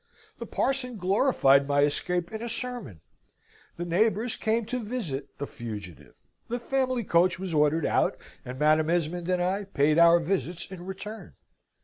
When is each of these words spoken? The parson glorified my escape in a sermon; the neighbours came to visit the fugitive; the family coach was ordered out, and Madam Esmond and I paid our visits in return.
The 0.39 0.47
parson 0.47 0.97
glorified 0.97 1.67
my 1.67 1.81
escape 1.81 2.31
in 2.31 2.41
a 2.41 2.49
sermon; 2.49 3.01
the 3.77 3.85
neighbours 3.85 4.35
came 4.35 4.65
to 4.65 4.83
visit 4.83 5.37
the 5.37 5.45
fugitive; 5.45 6.15
the 6.47 6.57
family 6.59 7.03
coach 7.03 7.37
was 7.37 7.53
ordered 7.53 7.85
out, 7.85 8.17
and 8.43 8.57
Madam 8.57 8.89
Esmond 8.89 9.29
and 9.29 9.43
I 9.43 9.63
paid 9.63 9.99
our 9.99 10.19
visits 10.19 10.65
in 10.71 10.87
return. 10.87 11.35